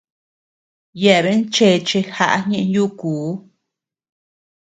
Yeaben 1.01 1.39
chéche 1.53 1.99
jaʼa 2.15 2.37
ñee 2.49 2.67
yuku. 2.73 3.11